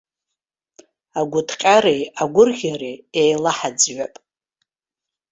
Агәыҭҟьареи 1.19 2.03
агәырӷьареи 2.21 2.97
еилаҳаӡҩап. 3.21 4.13